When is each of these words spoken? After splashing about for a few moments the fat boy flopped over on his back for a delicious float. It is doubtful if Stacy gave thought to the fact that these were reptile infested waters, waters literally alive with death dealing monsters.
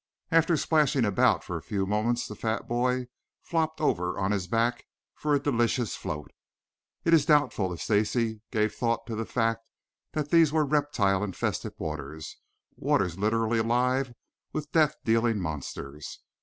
After 0.31 0.57
splashing 0.57 1.05
about 1.05 1.43
for 1.43 1.57
a 1.57 1.61
few 1.61 1.85
moments 1.85 2.27
the 2.27 2.33
fat 2.33 2.67
boy 2.67 3.05
flopped 3.43 3.79
over 3.79 4.17
on 4.17 4.31
his 4.31 4.47
back 4.47 4.85
for 5.13 5.35
a 5.35 5.39
delicious 5.39 5.95
float. 5.95 6.31
It 7.05 7.13
is 7.13 7.23
doubtful 7.23 7.71
if 7.71 7.81
Stacy 7.83 8.41
gave 8.49 8.73
thought 8.73 9.05
to 9.05 9.15
the 9.15 9.27
fact 9.27 9.63
that 10.13 10.31
these 10.31 10.51
were 10.51 10.65
reptile 10.65 11.23
infested 11.23 11.73
waters, 11.77 12.37
waters 12.75 13.19
literally 13.19 13.59
alive 13.59 14.15
with 14.53 14.71
death 14.71 14.95
dealing 15.05 15.39
monsters. 15.39 16.17